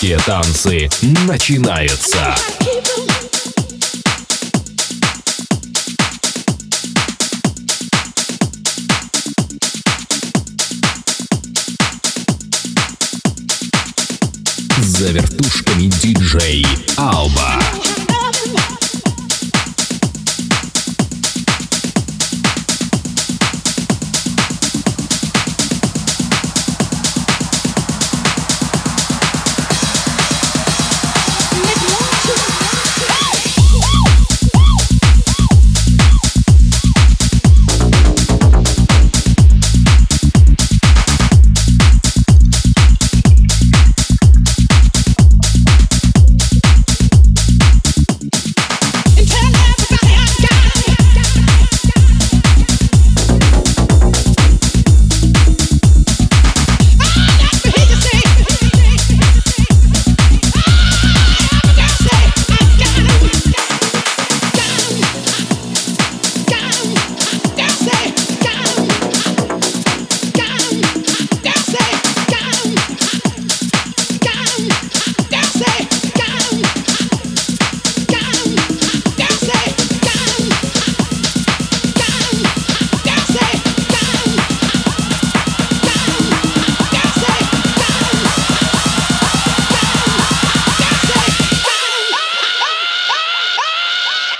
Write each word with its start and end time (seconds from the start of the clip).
Русские 0.00 0.18
танцы 0.18 0.88
начинаются. 1.26 2.32
За 14.82 15.10
вертушками 15.10 15.88
диджей 16.00 16.64
Алба. 16.96 17.60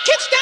kids 0.08 0.37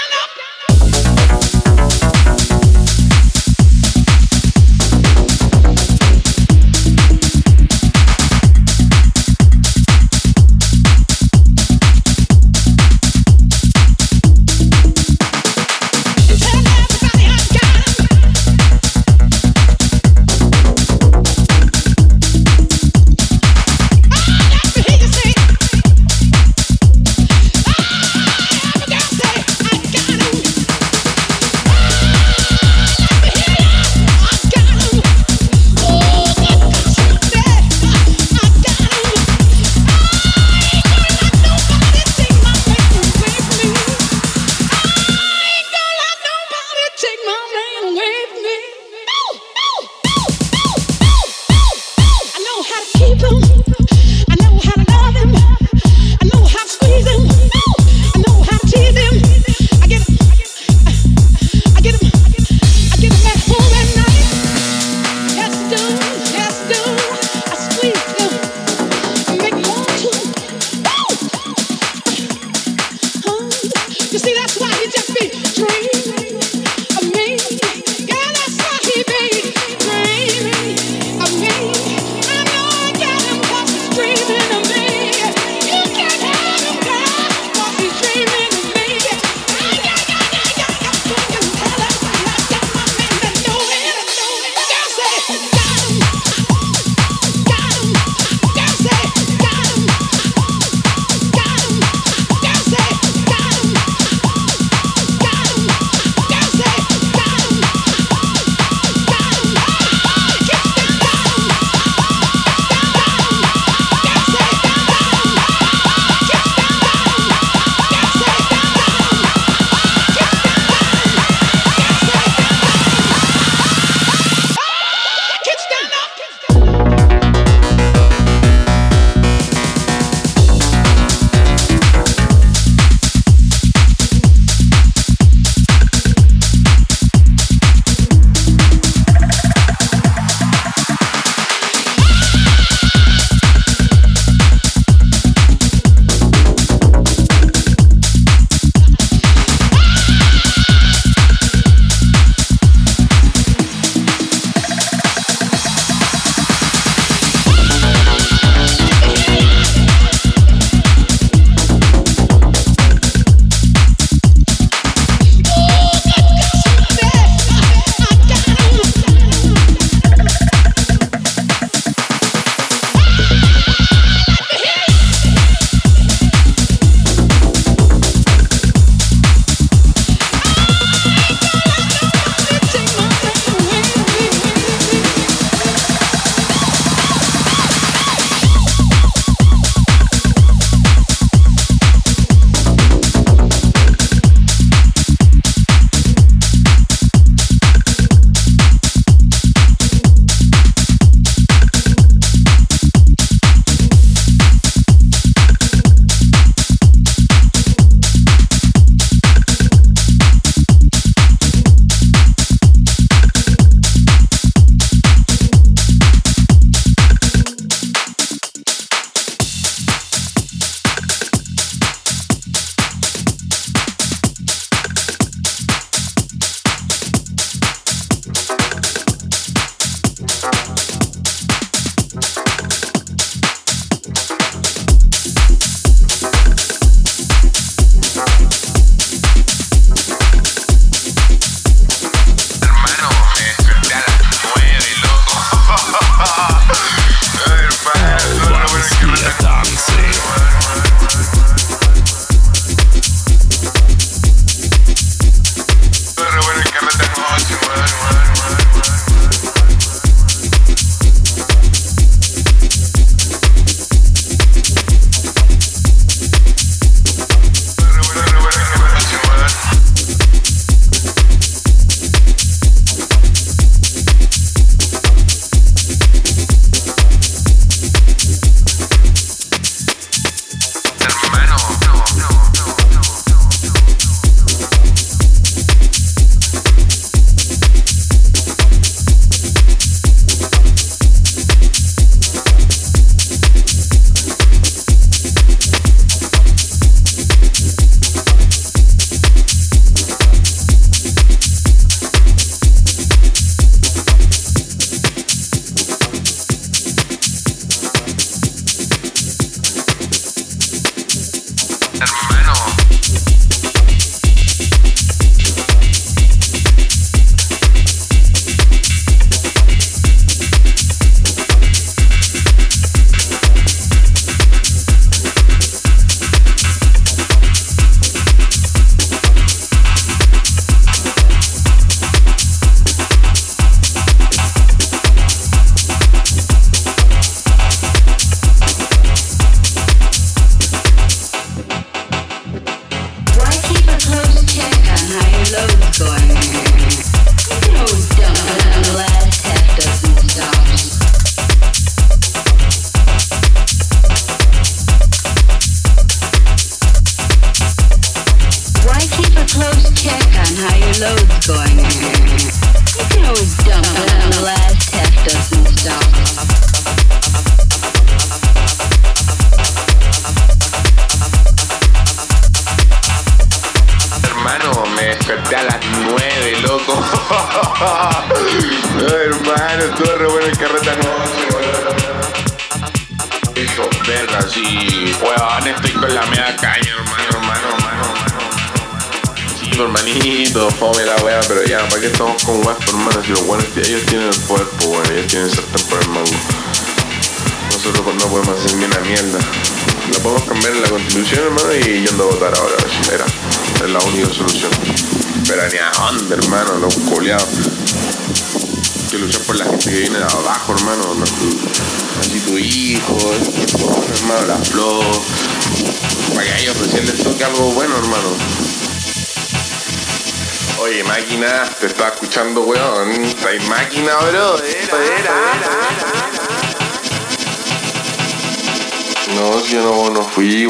No, 429.35 429.61
si 429.61 429.73
yo 429.73 429.83
no, 429.83 430.11
no 430.11 430.23
fui. 430.23 430.66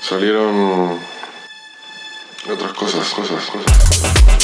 Salieron 0.00 1.00
otras 2.52 2.72
cosas, 2.74 3.08
cosas, 3.08 3.44
cosas. 3.46 4.35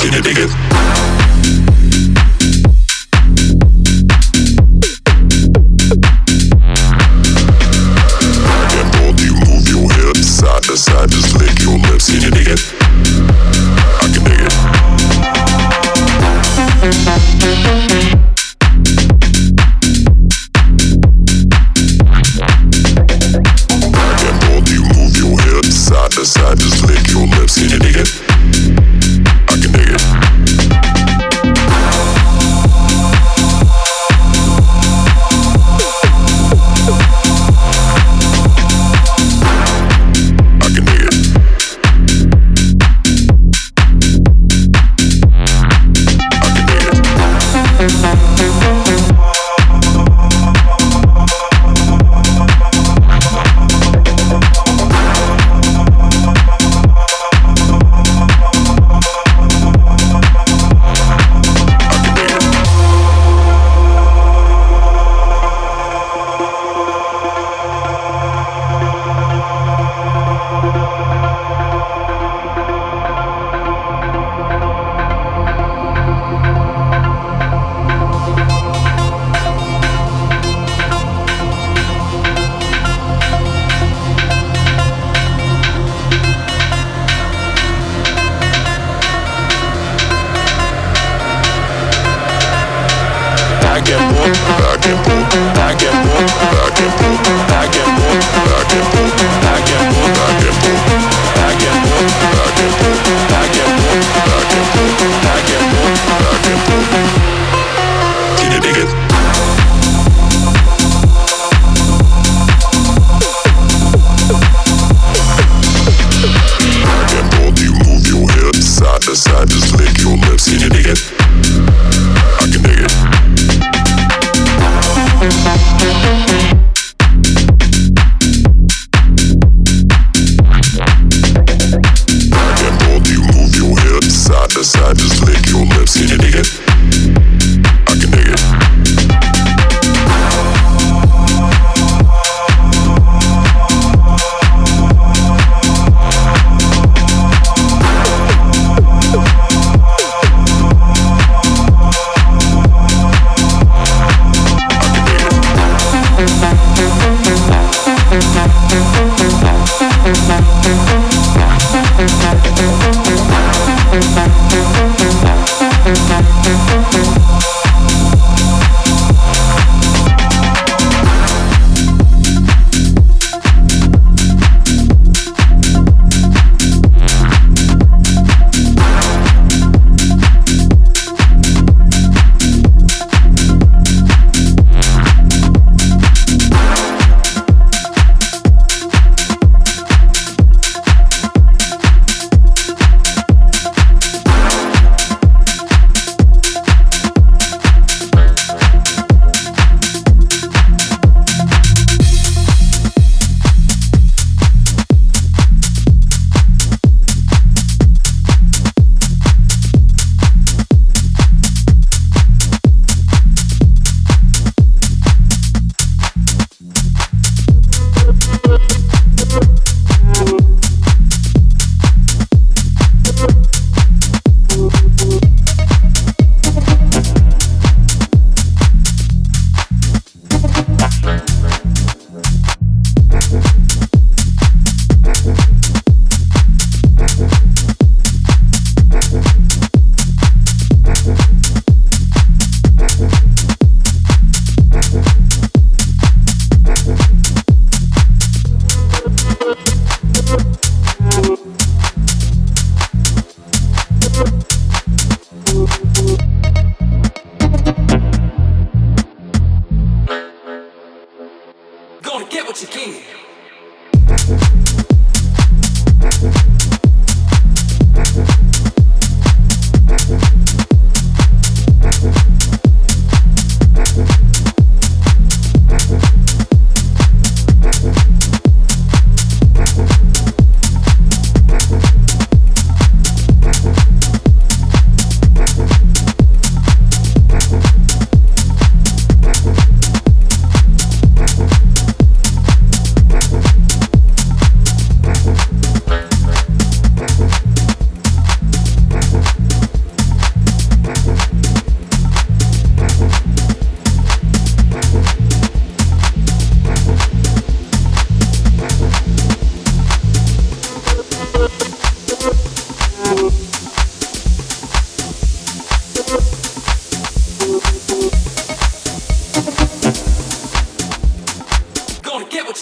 Martina 0.00 0.22
Diggins. 0.22 0.89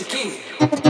what 0.00 0.14
you 0.14 0.78
give. 0.78 0.87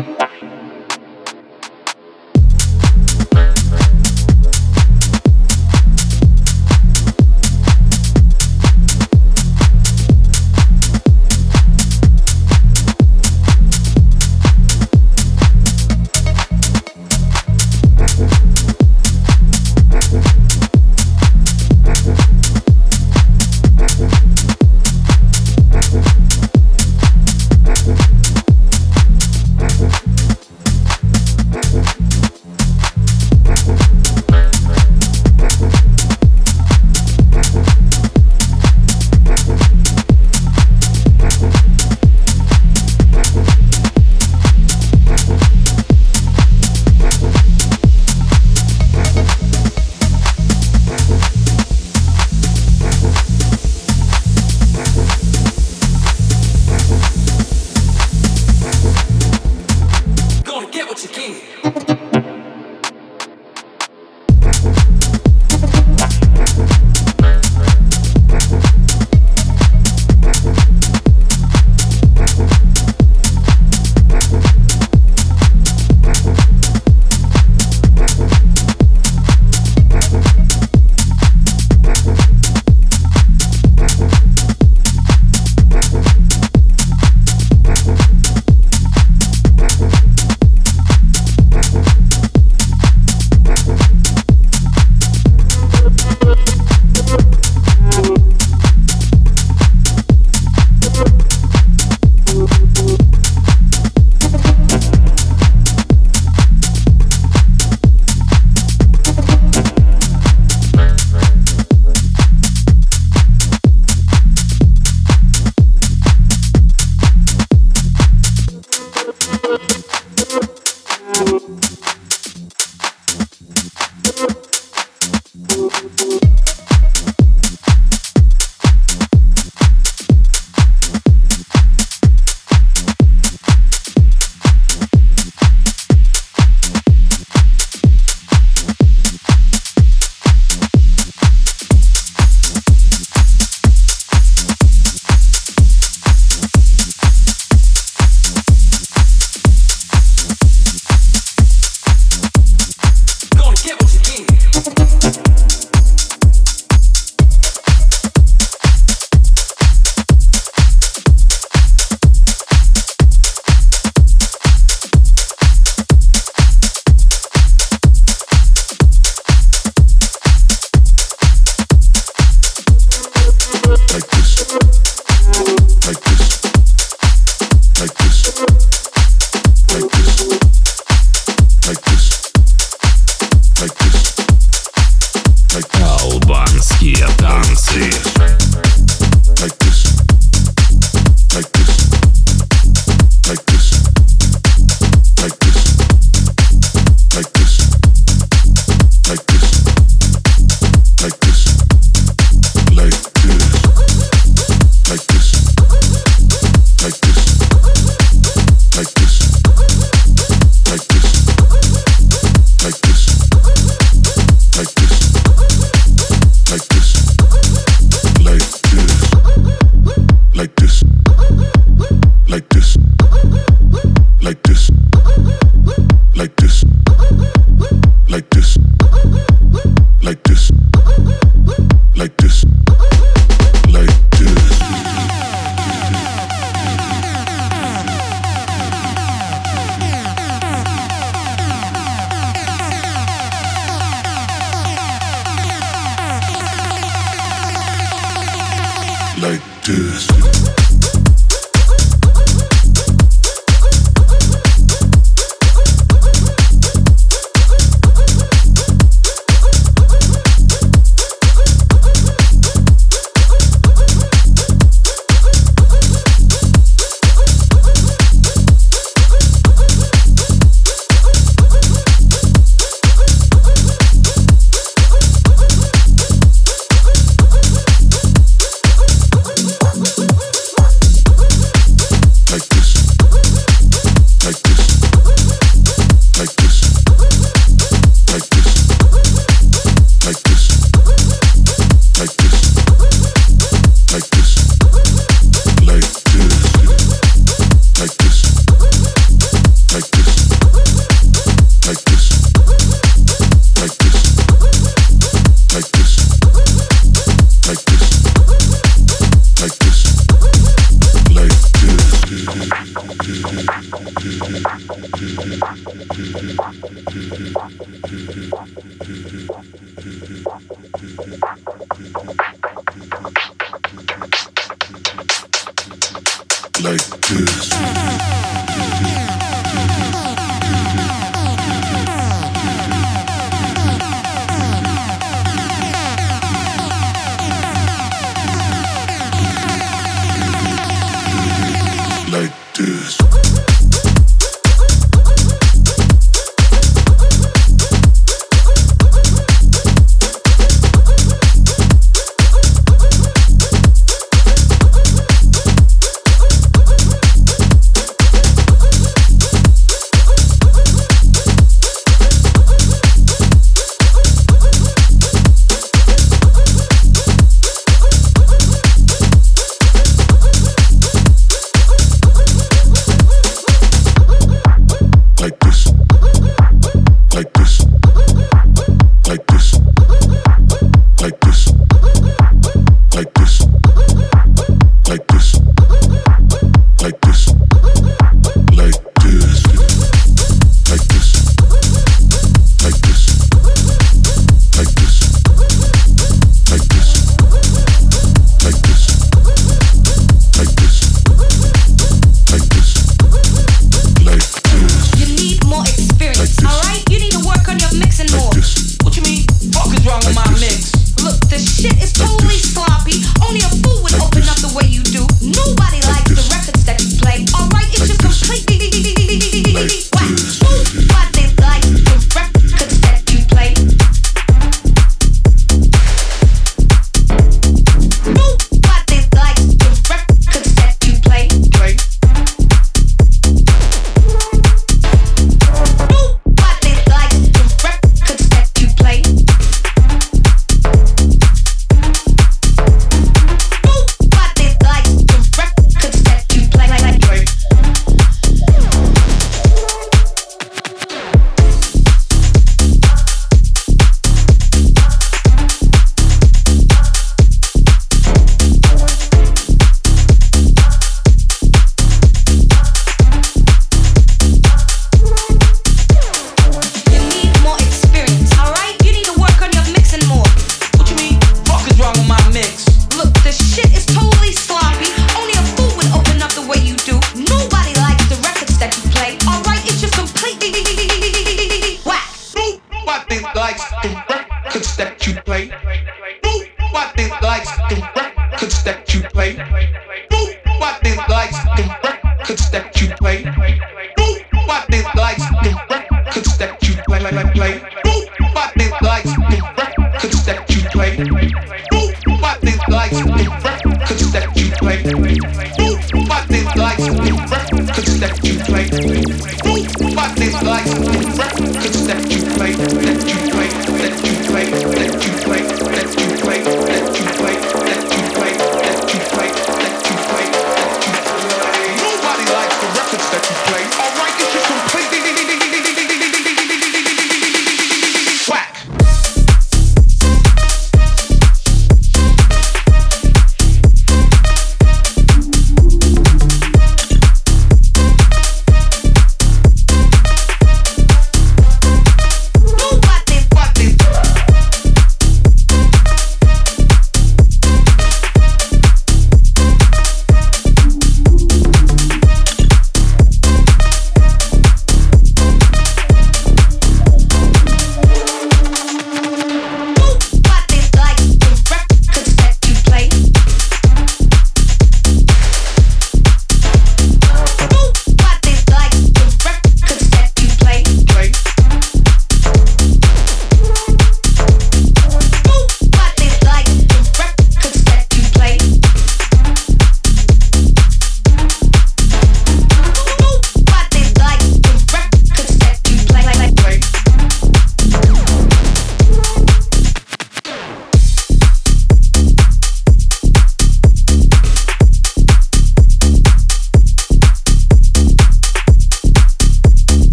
Like 326.61 326.83
this. 327.09 328.28